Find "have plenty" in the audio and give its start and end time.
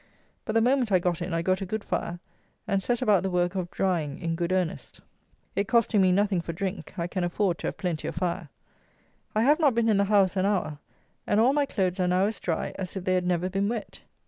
7.67-8.07